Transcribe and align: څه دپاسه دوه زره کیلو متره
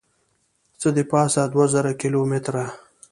څه 0.79 0.87
دپاسه 0.99 1.41
دوه 1.53 1.65
زره 1.73 1.91
کیلو 2.01 2.21
متره 2.31 2.65